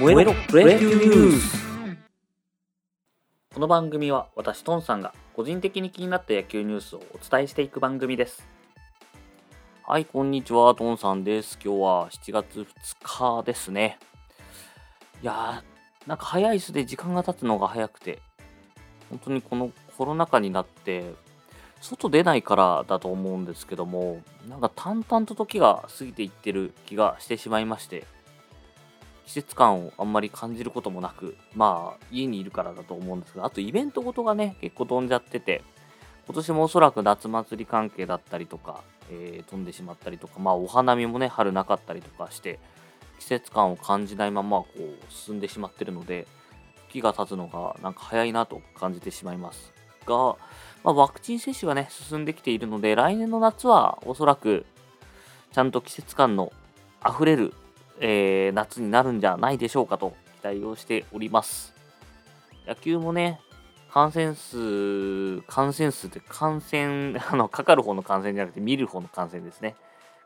[0.00, 1.58] 燃えろプロ野球ニュース
[3.52, 8.48] この番組は私トンさんが個人的に気になった野球ニュースをお伝えしていく番組です。
[9.86, 11.58] はいこんにちはトンさんです。
[11.62, 13.98] 今日は7月2日ですね。
[15.22, 16.86] いやーなんか早いすね。
[16.86, 18.20] 時間が経つのが早くて。
[19.10, 21.12] 本当にこのコロナ禍になって
[21.82, 28.06] 外出ないからだと思うんですけどもなんか淡々と時が過ぎていってる気がしてしまいまして。
[29.30, 35.62] 季節感をあんまり感じることもなく、まあ、家にいるからだと思うんですが、あとイベントごとがね、結構飛んじゃってて、
[36.26, 42.58] 今年もおそらく夏祭り関係だったりとか、えー、飛んでしまったりとか、まあ、お花見もね、春なかったりとかして、
[43.20, 46.26] 季節感を感じないまま、こう、進んでしまってるので、
[46.88, 49.72] 時が経つのがなんか早いなと感じてしまいます。
[50.06, 50.16] が、
[50.82, 54.66] まあ、ワクチン接種がね、進んできているので、来年の夏はおそらく、
[55.52, 56.52] ちゃんと季節感の
[57.08, 57.54] 溢れる
[58.00, 61.74] えー、夏になるんじゃないでしょうかと期待をしております。
[62.66, 63.40] 野球もね、
[63.92, 69.76] 感染数、感染数って感染、 あの、かかる方の感染じゃなくて見る方の感染ですね。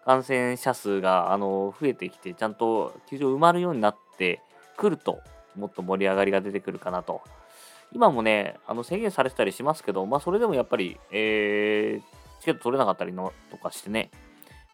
[0.04, 4.40] 感染者数があの増えてきて、ちゃんと球場埋まるようになって
[4.76, 5.20] くると、
[5.56, 7.22] もっと盛り上がりが出てくるかなと。
[7.92, 14.10] 今もね、あの制限されてたりしますけど、まあ、それでもやっぱり、えー、チケット取れなかったりのとかしてね、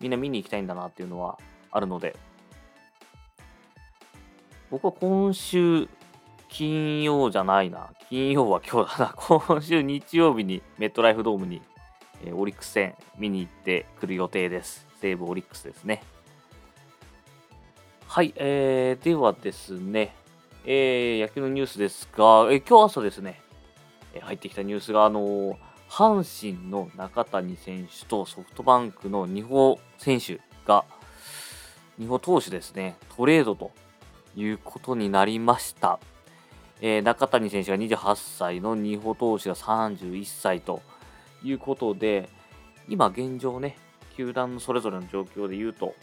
[0.01, 1.39] みんな見に行きたいんだなっていうのは
[1.71, 2.17] あるので、
[4.71, 5.89] 僕は今週
[6.49, 7.91] 金曜じゃないな。
[8.09, 9.15] 金曜は今日だな。
[9.19, 11.61] 今週日曜日にメットライフドームに、
[12.25, 14.87] え、オリックス戦見に行ってくる予定です。
[15.01, 16.03] 西武オリックスですね。
[18.07, 20.15] はい、えー、ではですね、
[20.65, 23.41] えー、野球のニュースですが、えー、今日朝ですね、
[24.15, 25.57] え、入ってきたニュースが、あのー、
[25.89, 30.84] 阪神の中谷選手とソフトバンクの二保選手が、
[31.99, 33.73] 二保投手ですね、トレードと
[34.36, 35.98] いうことになりました。
[36.81, 40.82] えー、中谷選手が28歳の二歩投手が31歳と
[41.43, 42.28] いうことで、
[42.88, 43.77] 今現状ね、
[44.16, 45.94] 球団のそれぞれの状況で言うと、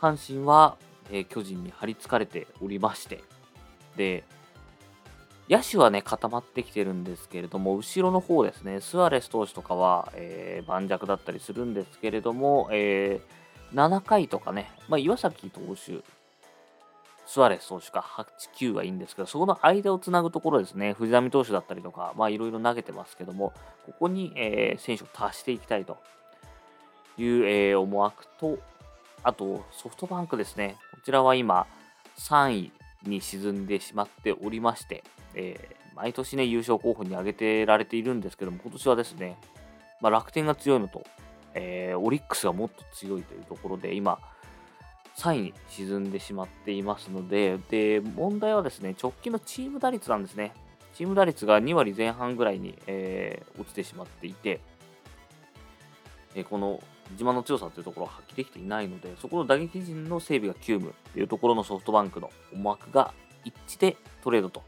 [0.00, 0.76] 阪神は、
[1.10, 3.22] えー、巨人に張り付かれておりまして、
[3.96, 4.24] で、
[5.48, 16.02] 野手はね、固まってきてるんですけれども、後ろの方ですね、スアレス投手とかは、えー、盤石だったりするんですけれども、えー、7回とかね、まあ、岩崎投手
[17.26, 23.52] スアレス投手か8、9はいいんですけど、そこの間をつなぐところですね、藤浪投手だったりとか、まあいろいろ投げてますけども、
[23.86, 25.98] ここに、えー、選手を足していきたいと
[27.18, 28.58] いう、えー、思惑と、
[29.22, 31.66] あとソフトバンクですね、こちらは今
[32.18, 32.72] 3位
[33.08, 35.02] に沈んでしまっておりまして、
[35.34, 39.38] えー、毎年ね、優勝候補に挙げてられているんですけども、今年はですね、
[40.00, 41.04] まあ、楽天が強いのと、
[41.54, 44.18] えー、オリックスがもっと強いというところで、今、
[45.16, 50.52] 3位に沈んでしまっていますので、で、問題はですね、直近のチーム打率なんですね。
[50.94, 54.60] チーム打率が2割前半ぐらいに、えー、落ちてしまっていて、
[56.34, 56.80] えー、この
[57.12, 63.12] 自慢の強さというところを発揮できていないので、そこの打撃陣の整備が急務というところのソフトバンクの思惑が
[63.44, 64.62] 一致でトレードと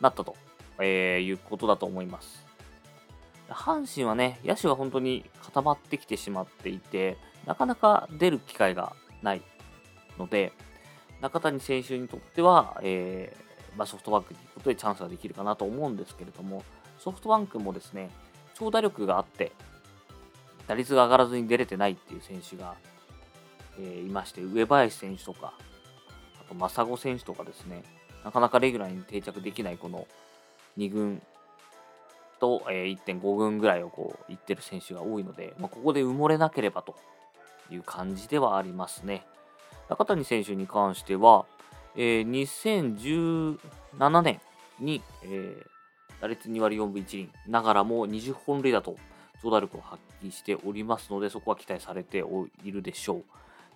[0.00, 0.36] なったと、
[0.80, 2.46] えー、いうことだと思います。
[3.48, 9.42] 阪神はね、野手が本当に固まってきてしまっていて、なかなか出る機会がない
[10.18, 10.52] ので、
[11.20, 16.62] 中谷選手にとっては、えー、まあ、ソフトバンクに行くことでチャンスができるかなと思うんですけれども、
[16.98, 18.10] ソフトバンクもですね、
[18.54, 19.52] 長打力があって、
[20.66, 22.74] 打率が上がらずに出れてないっていう選手が、
[23.78, 25.54] えー、いまして、上林選手とか、
[26.40, 27.82] あと真砂選手とかですね、
[28.24, 30.06] なかなかレギュラーに定着できないこの
[30.76, 31.22] 2軍
[32.40, 36.96] と、えー、1.5軍ぐらいをこう、いってる選手が多いので、まあ、ここで埋もれなければと
[37.70, 39.26] いう感じではありますね。
[39.88, 41.46] 中谷選手に関しては、
[41.96, 43.56] えー、
[43.96, 44.40] 2017年
[44.80, 45.66] に、えー、
[46.20, 48.96] 打率2割4分1厘ながらも20本塁打と
[49.42, 52.24] 長打力を発揮しておりますので、そこは期待されて
[52.64, 53.24] いるでしょう。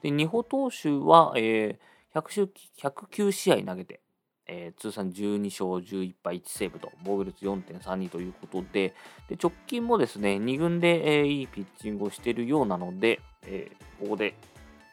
[0.02, 4.00] で、二歩投手は、えー、109試合投げて、
[4.46, 8.94] えー、通算12勝11敗1セーブと防御率4.32ということで
[9.28, 14.34] で直近もですね2軍で、えー、いいピッチングをしているようなので、えー、ここで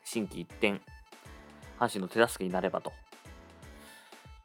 [0.06, 0.80] 心機一転
[1.80, 2.92] 阪神の手助けになればと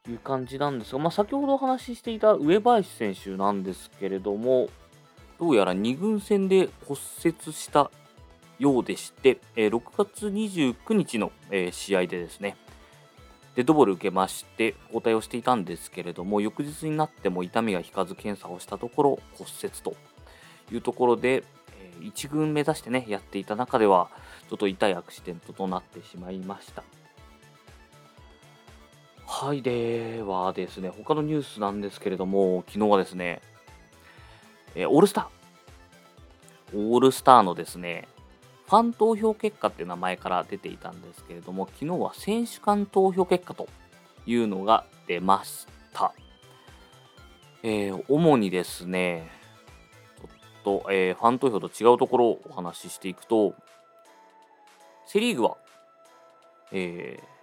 [0.09, 4.69] いう感じなんですが、まあ、先ほどお話ししていた上林選手なんですけれども、
[5.39, 7.91] どうやら2軍戦で骨折した
[8.59, 12.57] ようでして、え、6月29日の、え、試合でですね、
[13.57, 19.97] デッドボール受けまして、交代をしていたんですけれども、翌日になっても痛みが引かず検査をしたところ、骨折と
[20.73, 21.45] いうところで、
[22.01, 24.11] 1軍目指してね、やっていた中では、
[24.49, 26.85] ちょっと痛いアクシデントとなってしまいました。
[29.37, 33.43] はい、ではですね、他のニュースなんですけれども、昨日はですね、
[34.77, 38.07] えーオールスター、オールスターのですね、
[38.69, 43.67] ファン投票結果っていう名前から出ていたんですけれども、昨日は選手間投票結果と
[44.25, 46.15] いうのが出ました。
[47.65, 49.29] えー主にですね、
[50.63, 53.57] ちょっと、えーファン投票と違うところをお話ししていくと、
[55.07, 55.57] セ・リーグは、
[56.71, 57.34] えー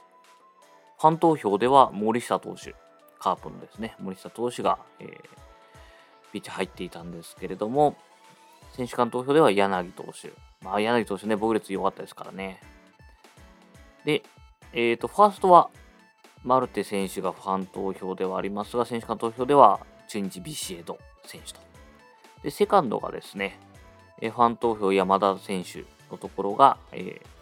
[1.01, 2.75] ファン投票では森下投手、
[3.17, 5.09] カープのですね、森下投手が、えー
[6.31, 7.97] ピッチ入っていたんですけれども、
[8.73, 10.31] 選手間投票では柳投手。
[10.63, 12.61] まあ、柳投手ね、防御率良かったですからね。
[14.05, 14.23] で、
[14.71, 15.69] えっ、と、ファーストは、
[16.45, 21.59] マルテ選手がファン投票ではありますが、選手間投票では中日ビシエド選手と。
[22.43, 23.59] で、セカンドがですね、
[24.21, 27.41] えーファン投票山田選手のところが、えー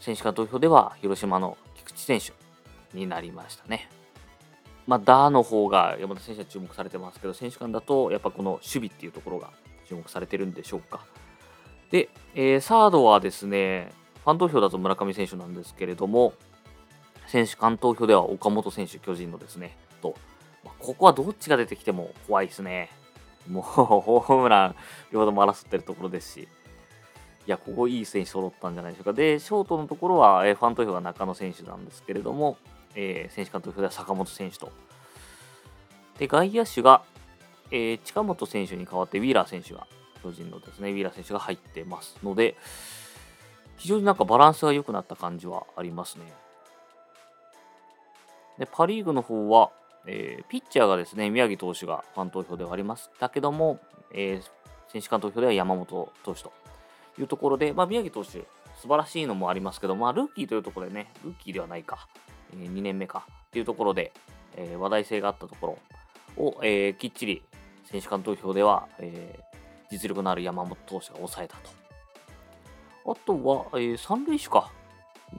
[0.00, 1.56] 選手間投票では広島の
[1.94, 2.34] 菊池選
[2.92, 3.88] 手になりましたね。
[4.86, 9.50] まあ、ダーの方が山田選手は注目されてますけど、選手間だとやっぱこの守備っていうところが
[9.88, 11.04] 注目されてるんでしょうか。
[11.90, 13.92] で、えーサードはですね、
[14.24, 16.32] ファン投票だと村上選手なんですけれども、
[17.26, 20.14] 選手間投票では岡本選手、巨人のですね、と、
[20.64, 22.90] まあここはどっちが出てきても怖いですね。
[23.48, 24.76] もうホームラン
[25.12, 26.48] 両方とも争ってるところですし、
[27.46, 29.12] いや、ここいい選手揃ったんじゃないでしょうか。
[29.12, 32.56] で、ショートのところは、えーファン投票が中野選手なんですけれども、
[32.94, 34.70] えー選手間投票では坂本選手と。
[36.18, 37.02] で、外野手が、
[37.70, 39.86] えー近本選手に代わってウィーラー選手が、
[40.22, 42.56] 巨人のですね、ウィーラー選手が入ってますので、
[43.76, 46.32] 非常になんかバランスが良くなった感じはありますね。
[48.58, 49.70] で、パ・リーグの方は、
[50.06, 53.80] えーピッチャーがですね、宮城投手がファン投票ではありましたけども、
[54.12, 54.42] えー
[54.88, 56.52] 選手間投票では山本投手と
[57.18, 58.44] いうところで、まあ、宮城投手、
[58.80, 62.08] 素晴らしいのもありますけど、まあ、ルーキーというところでね、ルーキーではないか、
[62.52, 64.12] え2年目かっていうところで、
[64.56, 65.78] えー話題性があったとこ
[66.36, 67.42] ろを、えーきっちり
[67.84, 69.52] 選手間投票では、えー
[69.90, 71.68] 実力のある山本投手が抑えたと。
[73.12, 74.70] あとは、えー三塁手か。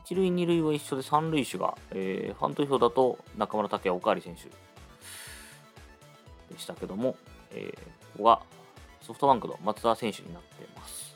[0.05, 4.43] 一塁、二塁は一緒で三塁手が、えーファン投票だと中村拓也、おかわり選手
[6.53, 7.15] でしたけども、
[7.51, 7.77] えー
[8.13, 8.41] ここが
[9.01, 11.12] ソフトバンクの松田選手になっています。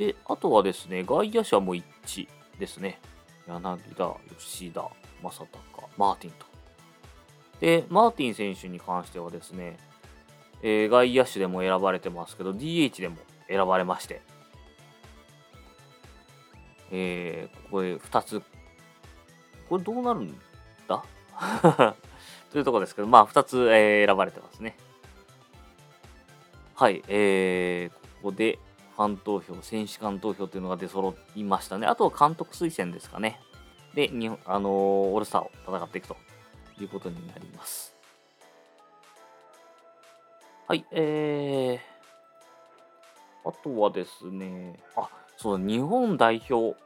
[0.00, 2.98] で、あとはですね、外野手はもう一致ですね。
[3.46, 4.88] 柳田、吉田、
[5.22, 6.46] 正尚、マーティンと。
[7.60, 9.76] で、マーティン選手に関してはですね、
[10.62, 13.16] えー外野手でも選ばれてますけど、DH でも
[13.46, 14.22] 選ばれまして、
[16.90, 18.42] えーここで2つ、
[19.68, 20.40] これどうなるん
[20.88, 21.04] だ？
[22.50, 24.78] というところですけど、まあ2つ、えー選ばれてますね。
[26.74, 28.58] はい、えーここで
[29.00, 31.86] ファン投票、選手間投票というのが出揃いましたね。
[31.86, 33.40] あとは監督推薦ですかね。
[33.94, 36.16] で、日本あのーオールスターを戦っていくと
[36.78, 37.94] いうことになります。
[40.68, 45.08] はい、えー、あとはですね、あ、
[45.38, 46.78] そう、日本代表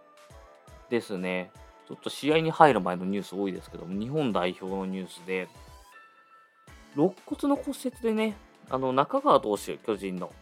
[0.88, 1.50] ですね。
[1.88, 5.48] ちょっと試合に入る前のニュース多いですけども、日本代表のニュースで、
[6.94, 8.36] 肋骨の骨折でね、
[8.70, 10.32] あの中川投手、巨人の、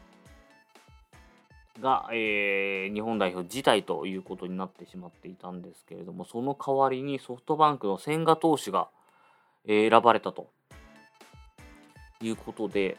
[1.82, 8.88] が、えー日本代表辞退ということになってしまっていたんですけれども、その代わりにソフトバンクの千賀投手が、
[9.66, 10.49] えー選ばれたと
[12.23, 12.97] いうことで、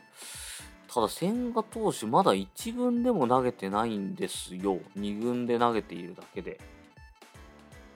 [0.94, 4.80] ただ千賀投手、まだ1軍でも投げてないんですよ。
[4.96, 6.60] 2軍で投げているだけで。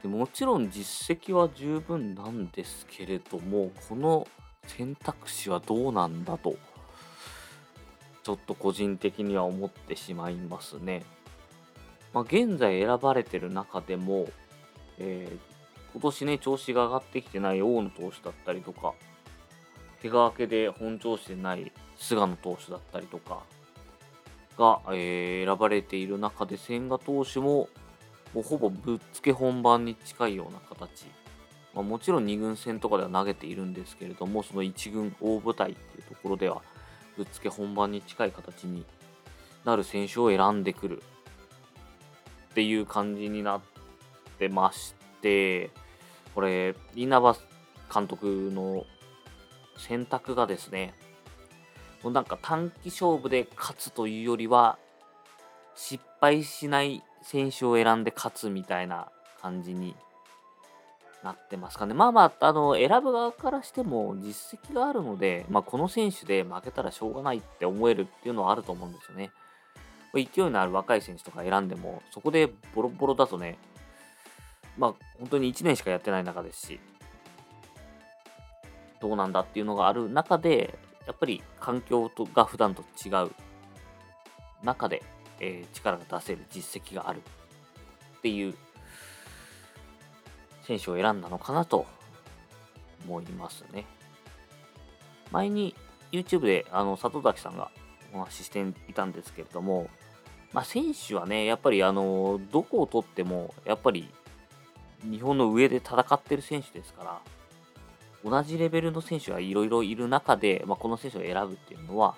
[0.02, 4.28] でもちろん実績は十分なんですけれども、この
[4.66, 6.56] 選択肢はどうなんだと、
[8.28, 11.06] ちょっと個人的には思ってしまいますね。
[12.14, 14.28] まあ、現在選ばれてる中でも、
[15.00, 15.58] えー
[15.94, 18.94] 今年ね、調子が上がってきてない大野投手だったりとか、
[20.02, 23.44] 怪我明けで本調子でない菅野投手だったりとか
[24.58, 27.70] が、えー選ばれている中で千賀投手も
[28.34, 31.06] もうほぼぶっつけ本番に近いような形、
[31.74, 36.62] まあ、もちろん2軍戦とかでは投げているんですけれどもその1軍大舞台っていうところでは
[37.18, 38.86] ぶっつけ本番に近い形に
[39.66, 41.04] なる選手を選んでくる
[42.52, 43.62] っていう感じになっ
[44.40, 45.72] てまして
[46.34, 47.36] これ稲葉
[47.94, 48.86] 監督の
[49.78, 50.94] 選択がですね
[52.04, 54.78] もうなんか短期勝負で勝つというよりは
[55.76, 59.10] 失敗しない選手を選んで勝つみたいな
[59.42, 59.96] 感じに
[61.28, 61.94] なってますかね。
[61.94, 69.32] まあまあ、あの、選ぶ側からしても実績があるので、まあこの選手で負けたらしょうがないって思えるっていうのはあると思うんですよね。
[70.14, 73.58] 勢いのある若い選手とか選んでも、そこでボロボロだとね、
[74.78, 76.80] まあ本当に1年しかやってない中ですし、
[79.02, 83.32] どうなんだっていうのがある中で、やっぱり環境とが普段と違う
[84.64, 85.04] 中で、
[85.40, 87.22] えー、力が出せる実績がある
[88.18, 88.56] っていう
[90.68, 91.86] 選手を選んだのかなと
[93.06, 93.86] 思いますね。
[95.32, 95.74] 前に
[96.12, 97.72] YouTube であの里崎さんが
[98.14, 99.90] お話ししていたんですけれども、
[100.54, 104.10] まあ、選手はね、やっぱりあのどこを取っても、やっぱり
[105.04, 107.04] 日本の上で戦ってる選手ですか
[108.24, 112.16] ら、同じレベルの選手がいろいろいる中で、まあ、この選手を選ぶっていうのは、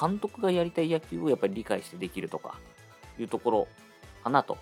[0.00, 2.58] 監督がやりたい野球をやっぱり理解してできるとか
[3.18, 3.68] いうところ
[4.22, 4.56] かなと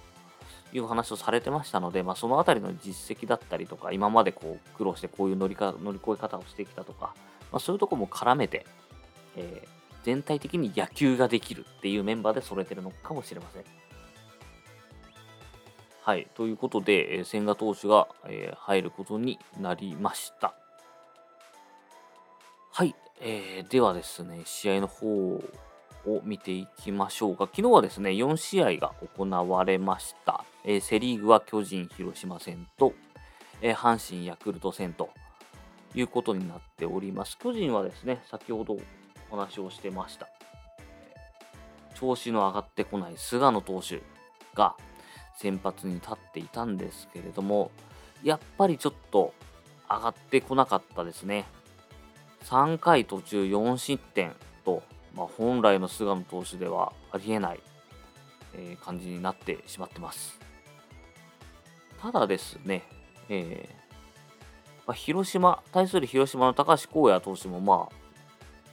[0.72, 7.14] いう話をされてましたので、まあ、そのあたりの実績だったりとか、今までこう苦労してこういう乗りか乗り越え方をしてきたとか、
[7.50, 8.66] まあ、そういうとこも絡めて、
[9.36, 9.68] えー、
[10.04, 13.64] 全体的に野球ができるっていうメンバーで揃えてるのかもしれません。
[16.04, 20.54] はい、ということで、えー、千賀投手が、えー、入ることになりました。
[22.72, 25.42] はい、えー、ではですね、試合の方を
[26.24, 27.44] 見ていきましょうか。
[27.44, 30.44] 昨日はですね、4試合が行われました。
[30.64, 32.92] えー、セ・リーグは巨人、広島戦と、
[33.60, 35.10] えー、阪神、ヤクルト戦と
[35.94, 37.36] いうことになっております。
[37.38, 38.78] 巨人はですね、先ほど
[39.30, 40.28] お話をしてました。
[41.94, 44.02] 調子の上がってこない菅野投手
[44.54, 44.76] が、
[45.36, 47.70] 先発に立っていたんですけれども、
[48.22, 49.34] やっぱりちょっと
[49.90, 51.44] 上がってこなかったですね。
[52.44, 54.82] 3回途中4失点と、
[55.14, 57.60] まあ、本来の菅野投手ではありえない、
[58.54, 60.38] えー、感じになってしまってます。
[62.02, 62.82] ただですね、
[63.28, 63.82] えー
[64.88, 67.94] まあ、広島、対する広島の高橋光也投手も、まあ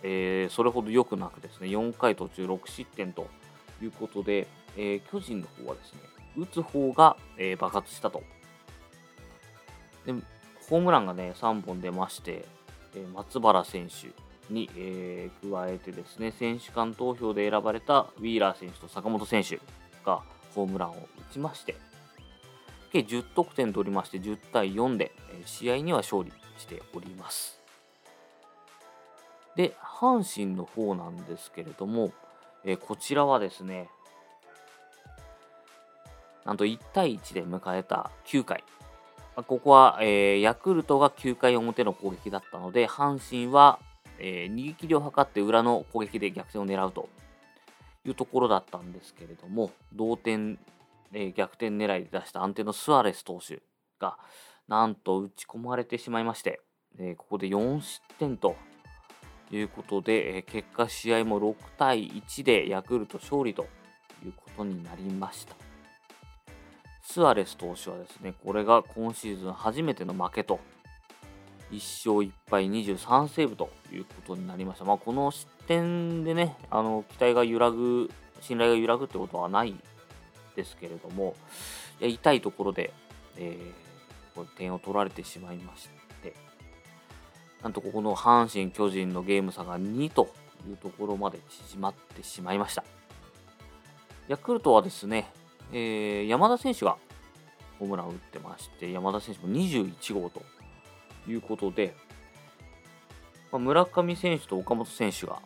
[0.01, 3.27] えー、それほど良くなくですね、4回途中6失点と
[3.83, 5.99] いうことで、えー、巨人の方はですね、
[6.37, 8.23] 打つ方が、えー、爆発したと。
[10.07, 10.13] で、
[10.67, 12.45] ホームランがね、3本出まして、
[12.95, 14.07] え、松原選手
[14.51, 19.59] に、え、加えてですね、選手間投票で選ばれたウィーラー選手と坂本選手
[20.03, 20.23] が
[20.55, 21.75] ホームランを打ちまして、
[22.89, 25.11] 計10得点取りまして10対4で、
[25.45, 27.59] 試合には勝利しております。
[29.55, 32.11] で、阪神の方なんですけれども、
[32.63, 33.89] え、こちらはですね、
[36.45, 38.63] なんと1対1で迎えた9回。
[39.35, 43.79] まここは、え、ヤクルトが9回表の攻撃だったので、阪神は、
[44.17, 47.09] え、逃げ切りを図って裏の攻撃で逆転を狙うと
[48.05, 50.57] いうところだったんですけれども、同点、
[51.13, 53.61] えー、逆転狙いで出した安定のスアレス投手
[53.99, 54.17] が、
[54.67, 56.61] なんと打ち込まれてしまいまして、
[56.97, 58.55] えここで4失点と
[59.51, 63.63] いうことで、え結果試合も6対1でヤクルト勝利と
[64.23, 65.55] いうことになりました。
[67.01, 70.59] スアレス投手はですね、これが今シーズン初めての負けと、
[71.71, 74.85] 1勝1敗23セーブということになりました。
[74.85, 78.11] まあ、この失点でね、あの期待が揺らぐ、
[78.41, 79.75] 信頼が揺らぐってことはない
[80.59, 81.35] ですけれども、
[82.01, 82.91] いや痛いところで、
[83.37, 85.87] えー、これ点を取られてしまいまし
[86.21, 86.33] て、
[87.63, 90.33] なんとここの阪神・巨人のゲーム差が2と
[90.67, 92.83] いうところまで縮まってしまいました。
[94.27, 95.31] ヤクルトはですね、
[95.71, 96.97] えー、山田選手が
[97.79, 100.41] ホームランを打ってまして、山田選手も21号と
[101.27, 101.95] いうことで、
[103.51, 105.39] まあ、村上選手と岡本選手が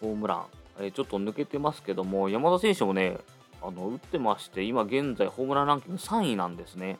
[0.00, 0.44] ホームラン、
[0.80, 3.18] えー、ちょっと抜けてますけども、山田選手もね、
[3.62, 6.98] あの打ってまして、今現在ホームランランキング3位なんですね。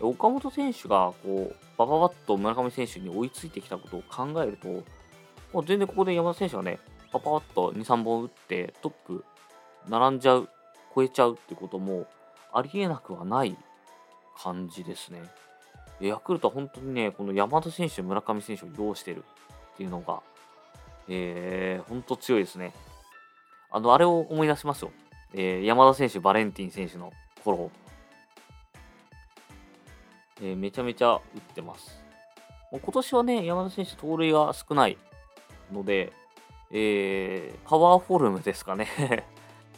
[0.00, 4.68] 岡本選手がこうバババッと村上選手に追いついてきたことを考えると、
[5.52, 6.78] もう全然ここで山田選手がね、
[7.12, 9.24] パパッと2、3本打ってトップ
[9.88, 10.48] 並んじゃう
[10.94, 12.06] 超えちゃうってことも
[12.52, 13.56] ありえなくはない
[14.38, 15.22] 感じですね。
[16.00, 19.24] ヤクルトは本当にね、この山田選手、村上選手を擁してる
[19.74, 20.20] っていうのが、
[21.08, 22.74] えー、本当強いですね。
[23.70, 24.90] あの、あれを思い出しますよ。
[25.34, 27.12] えー、山田選手、バレンティン選手の
[27.44, 27.70] 頃、
[30.40, 32.02] えー、めちゃめちゃ打ってます。
[32.72, 34.98] もう今年はね、山田選手、盗塁が少ない
[35.72, 36.12] ので、
[36.70, 38.88] えー、パワーフォルムですかね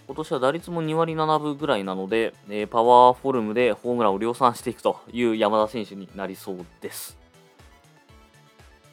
[0.06, 7.18] 今年は打率も2割7分ぐらいなので、えー、パワーフォルムでホームランを量産していくという山田選手になりそうです。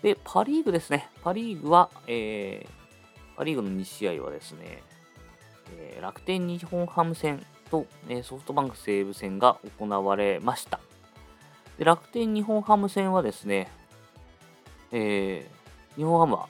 [0.01, 1.09] で、パ・リーグですね。
[1.24, 4.83] パ・リーグは、えー、パ・リーグの2試合はですね、
[5.77, 10.79] えー、楽天日本ハム戦と、えー、ソフトバンク西武戦が行われました。
[11.77, 13.69] で楽天日本ハム戦はですね、
[14.91, 16.48] えー、日本ハムは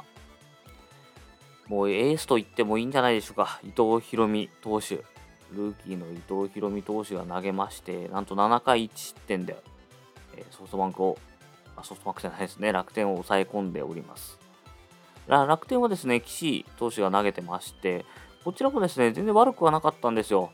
[1.68, 3.60] もうエースと言ってもいいんじゃないでしょうか。
[3.64, 5.04] 伊藤大美投手。
[5.52, 9.58] ルーキーの伊藤大美投手が投げまして、なんと7回1失点で、
[10.36, 11.18] え、ソフトバンクを
[11.76, 14.40] あソフトバンクじゃないですね、楽天を抑え込んでおります。
[15.28, 18.06] 楽天はですね、岸投手が投げてまして、
[18.46, 20.52] こちらもですね、全然悪くはなかったんですよ。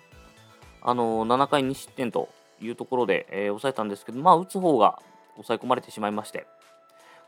[0.81, 2.29] あの7回2失点と
[2.61, 4.97] いうところで、えー、抑えたんですけど、まあ、打つ方が
[5.33, 6.47] 抑え込まれてしまいまして、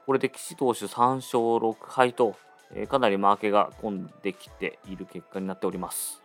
[0.05, 2.37] これで岸投手3勝6敗と、
[2.73, 6.21] えー、かなり負けが込んできている結果になっております。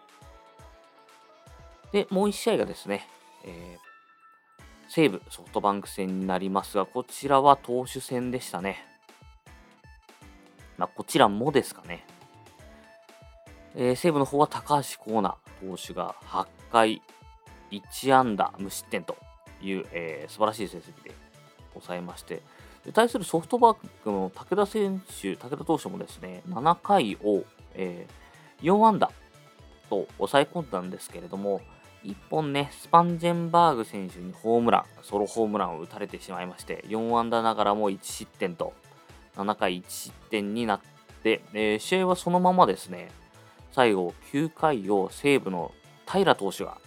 [1.91, 3.09] で、もう1試合がですね、
[3.45, 8.87] えー、西武ソフトバンク戦になりますが、こちらは投手戦でしたね。
[10.77, 12.07] まあ、こちらもですかね。
[13.75, 17.03] えー、西武の方は高橋光成投手が8回
[17.71, 19.17] 1安打無失点と
[19.63, 21.13] いう、えー、素晴らしい成績で
[21.73, 22.43] 抑えまして、
[22.85, 27.45] で対するソフトバンクの武田選手、武田投手もですね、7回を、
[27.75, 29.11] えー、4安打
[29.91, 31.61] と抑え込んだんですけれども、
[32.05, 38.73] 1本ね、スパンジェンバーグ選手にホームラン、ソロホームランを打たれてしまいまして、4安打ながらも1失点と、
[39.37, 40.81] 7回1失点になっ
[41.23, 43.11] て、えー、試合はそのままですね、
[43.79, 45.73] 最後9回を西武の
[46.05, 46.79] 平投手が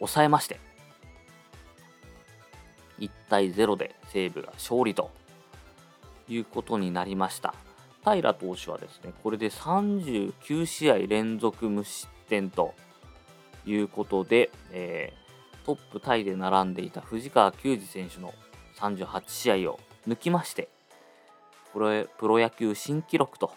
[0.00, 0.58] 抑えまして、
[2.98, 5.12] 1対0で西武が勝利と
[6.28, 7.54] いうことになりました。
[8.04, 12.74] 平投手はですね、これで39試合連続無失点と
[13.64, 18.34] いうことで、えー、トップタイで並んでいた藤川球児選手の
[18.74, 20.68] 38試合を抜きまして、
[21.72, 23.52] プロプロ野球新記録と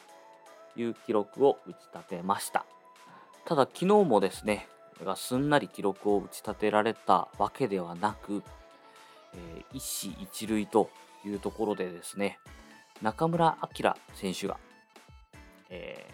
[0.75, 2.65] いう記録を打ち立てました。
[3.45, 4.67] ただ昨日もですね、
[5.15, 8.43] すんなり記録を打ち立てられたわけではなく、
[9.73, 10.89] 一死一塁と
[11.25, 12.39] いうところでですね、
[13.01, 14.57] 中村晃選手が、
[15.69, 16.07] え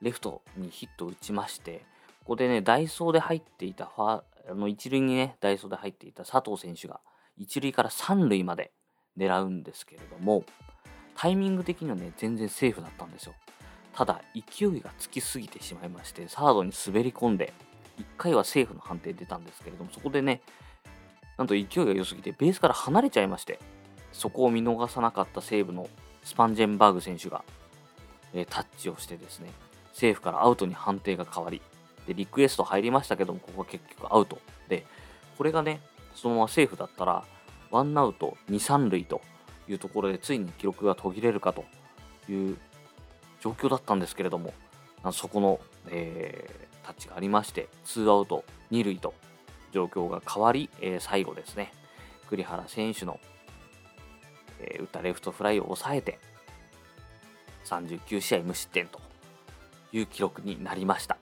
[0.00, 1.84] ー、レフトにヒットを打ちまして、
[2.20, 7.00] ここでね、ダイソーで入っていたファあの一塁にね、ダイソーで入っていた佐藤選手が、
[7.36, 8.72] 一塁から三塁まで
[9.16, 10.44] 狙うんですけれども、
[11.14, 13.34] タイミング的にはね、全然セーフだったんですよ。
[13.98, 17.52] ただ、勢いがつきすぎてしまいまして、サードに滑り込んで、
[17.98, 20.40] 1回はセーフの判定出たんですけれども、そこでね、
[21.36, 23.58] なんと勢いが良すぎて、ベースから離れちゃいまして、
[24.12, 25.88] そこを見逃さなかった西武の
[26.22, 27.42] スパンジェンバーグ選手が、
[28.32, 29.50] えー、タッチをしてですね、
[29.92, 31.60] セーフからアウトに判定が変わり、
[32.06, 34.38] でリクエスト入りましたけども、ここは結局アウト。
[34.68, 34.86] で、
[35.36, 35.80] これがね、
[36.14, 37.24] そのままセーフだったら、
[37.72, 39.20] ワンアウト2、3塁と
[39.68, 41.64] いうところで、ついに記録が途切れるかと
[42.30, 42.56] いう
[43.40, 44.52] 状況だったんですけれども、
[45.12, 49.14] そこの、えー、タッチがありまして、ツーアウト2塁と
[49.72, 51.72] 状況が変わり、えー、最後ですね、
[52.28, 53.20] 栗原選手の、
[54.60, 56.18] えー、打ったレフトフライを抑えて、
[57.64, 59.00] 39試合無失点と
[59.92, 61.16] いう記録になりました。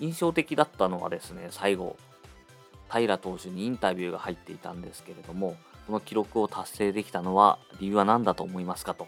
[0.00, 1.96] 印象的だったのはですね、最後、
[2.90, 9.06] 平投手にインタビューが入っていたんですけれども、この記録を達成できたのは理由は何だと思いますかと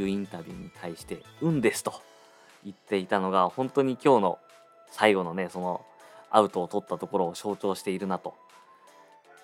[0.00, 1.92] いうインタビューに対して、運ですと
[2.64, 4.38] 言っていたのが、本当に今日の
[4.90, 5.84] 最後のね、その
[6.30, 8.34] アウトを取ったところを象徴しているなと。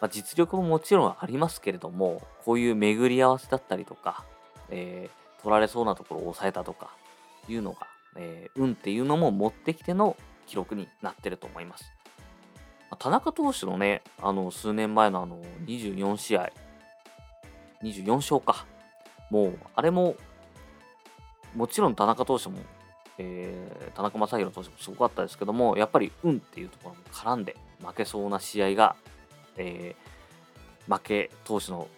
[0.01, 4.25] まあ、実力ももちろんありますけれども、こういう巡り合わせだったりとか、
[4.69, 6.91] えー、取られそうなところを抑えたとか
[7.49, 10.17] いうのが、えー、運っていうのも持ってきての
[10.47, 11.93] 記録になってると思います。
[12.99, 16.53] 田中投手のね、あの数年前のあの24試合、
[17.83, 18.67] 24勝か。
[19.31, 20.15] もう、あれも、
[21.57, 22.59] もちろん田中投手も
[23.19, 28.97] えー、田中将大投手もすごかったですけども、やっぱり運っていうところも絡んで負けそうな試合が、
[29.57, 31.89] えー、負け投手の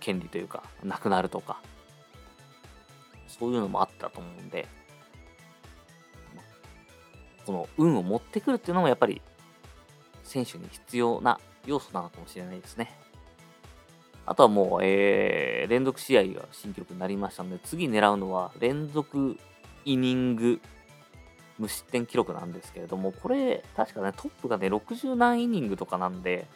[0.00, 1.60] 権利というか、なくなるとか、
[3.28, 4.66] そういうのもあったと思うんで、
[7.46, 9.20] この運を持ってくるっていうのもやっぱり
[10.22, 13.03] 選手に必要な要素なのかもしれないですね。
[14.26, 19.38] あとはもう、えー、連続試合が新記録になりましたので、次狙うのは連続
[19.84, 20.60] イニング
[21.58, 26.46] 無失点記録なんですけれども、これ、確かね、トップがね、60何イニングとかなんで、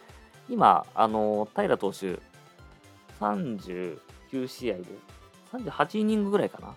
[0.49, 2.19] 今、あの、平投手、
[3.19, 3.97] 39
[4.47, 4.83] 試合で、
[5.53, 6.75] 38イニングぐらいかな。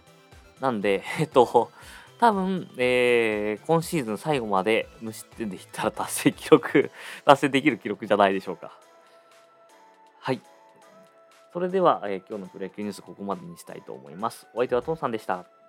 [0.61, 1.70] なんで、 えっと、
[2.18, 6.90] 多分、えー、今シーズン最後まで無失点でいったら達成記録、
[7.24, 8.82] 達成できる記録じゃないでしょうか。
[11.53, 14.47] それでは、えー、今日のプロ野球ニュースここまでにしたいと思います。
[14.55, 15.62] お相手はトンさんでした。